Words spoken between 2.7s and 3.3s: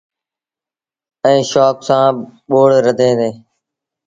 رڌيٚن دآ۔